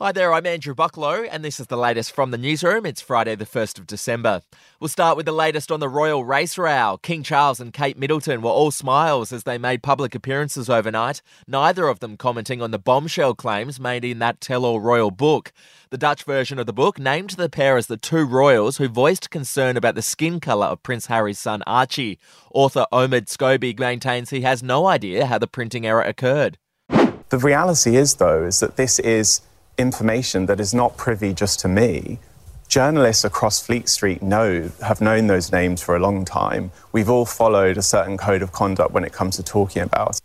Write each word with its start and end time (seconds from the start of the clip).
Hi 0.00 0.12
there, 0.12 0.32
I'm 0.32 0.46
Andrew 0.46 0.76
Bucklow, 0.76 1.26
and 1.28 1.44
this 1.44 1.58
is 1.58 1.66
the 1.66 1.76
latest 1.76 2.12
from 2.12 2.30
the 2.30 2.38
newsroom. 2.38 2.86
It's 2.86 3.00
Friday, 3.00 3.34
the 3.34 3.44
1st 3.44 3.80
of 3.80 3.86
December. 3.88 4.42
We'll 4.78 4.86
start 4.86 5.16
with 5.16 5.26
the 5.26 5.32
latest 5.32 5.72
on 5.72 5.80
the 5.80 5.88
royal 5.88 6.24
race 6.24 6.56
row. 6.56 7.00
King 7.02 7.24
Charles 7.24 7.58
and 7.58 7.72
Kate 7.72 7.98
Middleton 7.98 8.40
were 8.40 8.48
all 8.48 8.70
smiles 8.70 9.32
as 9.32 9.42
they 9.42 9.58
made 9.58 9.82
public 9.82 10.14
appearances 10.14 10.70
overnight, 10.70 11.20
neither 11.48 11.88
of 11.88 11.98
them 11.98 12.16
commenting 12.16 12.62
on 12.62 12.70
the 12.70 12.78
bombshell 12.78 13.34
claims 13.34 13.80
made 13.80 14.04
in 14.04 14.20
that 14.20 14.40
tell 14.40 14.64
all 14.64 14.78
royal 14.78 15.10
book. 15.10 15.52
The 15.90 15.98
Dutch 15.98 16.22
version 16.22 16.60
of 16.60 16.66
the 16.66 16.72
book 16.72 17.00
named 17.00 17.30
the 17.30 17.48
pair 17.48 17.76
as 17.76 17.88
the 17.88 17.96
two 17.96 18.24
royals 18.24 18.76
who 18.76 18.86
voiced 18.86 19.30
concern 19.30 19.76
about 19.76 19.96
the 19.96 20.02
skin 20.02 20.38
colour 20.38 20.66
of 20.66 20.84
Prince 20.84 21.06
Harry's 21.06 21.40
son 21.40 21.64
Archie. 21.66 22.20
Author 22.54 22.86
Omid 22.92 23.26
Scobie 23.26 23.76
maintains 23.76 24.30
he 24.30 24.42
has 24.42 24.62
no 24.62 24.86
idea 24.86 25.26
how 25.26 25.38
the 25.38 25.48
printing 25.48 25.84
error 25.84 26.02
occurred. 26.02 26.56
The 26.88 27.38
reality 27.38 27.96
is, 27.96 28.14
though, 28.14 28.44
is 28.44 28.60
that 28.60 28.76
this 28.76 29.00
is 29.00 29.40
information 29.78 30.46
that 30.46 30.60
is 30.60 30.74
not 30.74 30.96
privy 30.96 31.32
just 31.32 31.60
to 31.60 31.68
me. 31.68 32.18
Journalists 32.68 33.24
across 33.24 33.64
Fleet 33.64 33.88
Street 33.88 34.22
know, 34.22 34.70
have 34.84 35.00
known 35.00 35.26
those 35.26 35.50
names 35.50 35.82
for 35.82 35.96
a 35.96 35.98
long 35.98 36.26
time. 36.26 36.70
We've 36.92 37.08
all 37.08 37.24
followed 37.24 37.78
a 37.78 37.82
certain 37.82 38.18
code 38.18 38.42
of 38.42 38.52
conduct 38.52 38.92
when 38.92 39.04
it 39.04 39.12
comes 39.12 39.36
to 39.36 39.42
talking 39.42 39.82
about. 39.82 40.20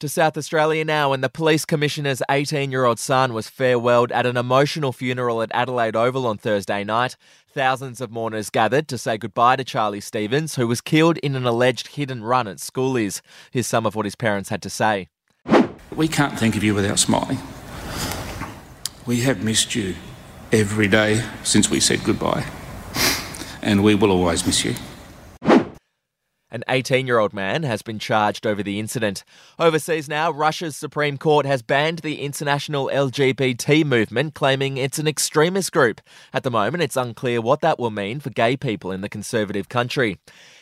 To 0.00 0.08
South 0.08 0.36
Australia 0.36 0.84
now, 0.84 1.12
and 1.12 1.22
the 1.22 1.28
police 1.28 1.64
commissioner's 1.64 2.20
18 2.28 2.72
year 2.72 2.84
old 2.84 2.98
son 2.98 3.32
was 3.32 3.48
farewelled 3.48 4.10
at 4.10 4.26
an 4.26 4.36
emotional 4.36 4.92
funeral 4.92 5.40
at 5.40 5.50
Adelaide 5.54 5.94
Oval 5.94 6.26
on 6.26 6.36
Thursday 6.36 6.82
night. 6.82 7.16
Thousands 7.48 8.00
of 8.00 8.10
mourners 8.10 8.50
gathered 8.50 8.88
to 8.88 8.98
say 8.98 9.16
goodbye 9.16 9.54
to 9.56 9.64
Charlie 9.64 10.00
Stevens, 10.00 10.56
who 10.56 10.66
was 10.66 10.80
killed 10.80 11.18
in 11.18 11.36
an 11.36 11.46
alleged 11.46 11.86
hit 11.86 12.10
and 12.10 12.28
run 12.28 12.48
at 12.48 12.56
schoolies. 12.56 13.20
Here's 13.52 13.68
some 13.68 13.86
of 13.86 13.94
what 13.94 14.04
his 14.04 14.16
parents 14.16 14.48
had 14.48 14.62
to 14.62 14.68
say. 14.68 15.08
We 15.94 16.08
can't 16.08 16.36
think 16.36 16.56
of 16.56 16.64
you 16.64 16.74
without 16.74 16.98
smiling. 16.98 17.38
We 19.06 19.20
have 19.20 19.44
missed 19.44 19.74
you 19.74 19.96
every 20.50 20.88
day 20.88 21.22
since 21.42 21.68
we 21.68 21.78
said 21.78 22.04
goodbye, 22.04 22.46
and 23.60 23.84
we 23.84 23.94
will 23.94 24.10
always 24.10 24.46
miss 24.46 24.64
you. 24.64 24.74
An 26.50 26.62
18 26.68 27.06
year 27.06 27.18
old 27.18 27.34
man 27.34 27.64
has 27.64 27.82
been 27.82 27.98
charged 27.98 28.46
over 28.46 28.62
the 28.62 28.78
incident. 28.78 29.24
Overseas 29.58 30.08
now, 30.08 30.30
Russia's 30.30 30.76
Supreme 30.76 31.18
Court 31.18 31.44
has 31.44 31.60
banned 31.60 31.98
the 31.98 32.22
international 32.22 32.88
LGBT 32.90 33.84
movement, 33.84 34.34
claiming 34.34 34.78
it's 34.78 35.00
an 35.00 35.08
extremist 35.08 35.72
group. 35.72 36.00
At 36.32 36.42
the 36.42 36.52
moment, 36.52 36.82
it's 36.82 36.96
unclear 36.96 37.42
what 37.42 37.60
that 37.60 37.78
will 37.78 37.90
mean 37.90 38.20
for 38.20 38.30
gay 38.30 38.56
people 38.56 38.90
in 38.90 39.00
the 39.00 39.08
conservative 39.08 39.68
country. 39.68 40.18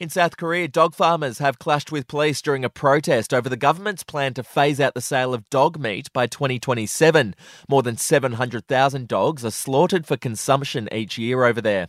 In 0.00 0.08
South 0.08 0.36
Korea, 0.36 0.66
dog 0.66 0.92
farmers 0.92 1.38
have 1.38 1.60
clashed 1.60 1.92
with 1.92 2.08
police 2.08 2.42
during 2.42 2.64
a 2.64 2.68
protest 2.68 3.32
over 3.32 3.48
the 3.48 3.56
government's 3.56 4.02
plan 4.02 4.34
to 4.34 4.42
phase 4.42 4.80
out 4.80 4.94
the 4.94 5.00
sale 5.00 5.32
of 5.32 5.48
dog 5.50 5.78
meat 5.78 6.12
by 6.12 6.26
2027. 6.26 7.34
More 7.68 7.82
than 7.82 7.96
700,000 7.96 9.06
dogs 9.06 9.44
are 9.44 9.52
slaughtered 9.52 10.04
for 10.04 10.16
consumption 10.16 10.88
each 10.90 11.16
year 11.16 11.44
over 11.44 11.60
there. 11.60 11.88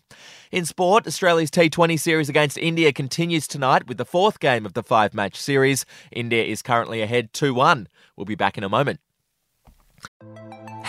In 0.51 0.65
sport, 0.65 1.07
Australia's 1.07 1.49
T20 1.49 1.99
series 1.99 2.29
against 2.29 2.59
India 2.59 2.93
continues 2.93 3.47
tonight 3.47 3.87
with 3.87 3.97
the 3.97 4.05
fourth 4.05 4.39
game 4.39 4.67
of 4.67 4.73
the 4.73 4.83
five 4.83 5.15
match 5.15 5.35
series. 5.35 5.83
India 6.11 6.43
is 6.43 6.61
currently 6.61 7.01
ahead 7.01 7.33
2 7.33 7.55
1. 7.55 7.87
We'll 8.15 8.25
be 8.25 8.35
back 8.35 8.55
in 8.55 8.63
a 8.63 8.69
moment. 8.69 8.99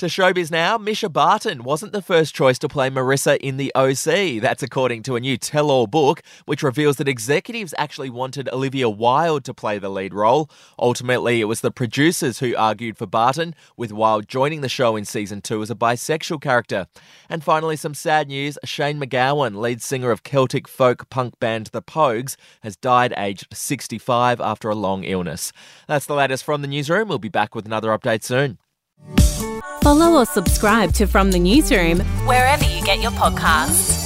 To 0.00 0.08
showbiz 0.08 0.50
now, 0.50 0.76
Mischa 0.76 1.10
Barton 1.10 1.64
wasn't 1.64 1.92
the 1.92 2.02
first 2.02 2.34
choice 2.34 2.58
to 2.58 2.68
play 2.68 2.90
Marissa 2.90 3.38
in 3.38 3.56
the 3.56 3.72
OC. 3.74 4.42
That's 4.42 4.62
according 4.62 5.04
to 5.04 5.16
a 5.16 5.20
new 5.20 5.38
tell 5.38 5.70
all 5.70 5.86
book, 5.86 6.20
which 6.44 6.62
reveals 6.62 6.98
that 6.98 7.08
executives 7.08 7.72
actually 7.78 8.10
wanted 8.10 8.46
Olivia 8.52 8.90
Wilde 8.90 9.42
to 9.44 9.54
play 9.54 9.78
the 9.78 9.88
lead 9.88 10.12
role. 10.12 10.50
Ultimately, 10.78 11.40
it 11.40 11.46
was 11.46 11.62
the 11.62 11.70
producers 11.70 12.40
who 12.40 12.54
argued 12.56 12.98
for 12.98 13.06
Barton, 13.06 13.54
with 13.78 13.90
Wilde 13.90 14.28
joining 14.28 14.60
the 14.60 14.68
show 14.68 14.96
in 14.96 15.06
season 15.06 15.40
two 15.40 15.62
as 15.62 15.70
a 15.70 15.74
bisexual 15.74 16.42
character. 16.42 16.88
And 17.30 17.42
finally, 17.42 17.76
some 17.76 17.94
sad 17.94 18.28
news 18.28 18.58
Shane 18.64 19.00
MacGowan, 19.00 19.56
lead 19.56 19.80
singer 19.80 20.10
of 20.10 20.24
Celtic 20.24 20.68
folk 20.68 21.08
punk 21.08 21.40
band 21.40 21.68
The 21.68 21.80
Pogues, 21.80 22.36
has 22.60 22.76
died 22.76 23.14
aged 23.16 23.46
65 23.50 24.42
after 24.42 24.68
a 24.68 24.74
long 24.74 25.04
illness. 25.04 25.54
That's 25.88 26.04
the 26.04 26.14
latest 26.14 26.44
from 26.44 26.60
the 26.60 26.68
newsroom. 26.68 27.08
We'll 27.08 27.18
be 27.18 27.30
back 27.30 27.54
with 27.54 27.64
another 27.64 27.96
update 27.96 28.24
soon. 28.24 28.58
Follow 29.86 30.14
or 30.14 30.26
subscribe 30.26 30.92
to 30.94 31.06
From 31.06 31.30
the 31.30 31.38
Newsroom 31.38 32.00
wherever 32.26 32.64
you 32.64 32.82
get 32.82 33.00
your 33.00 33.12
podcasts. 33.12 34.05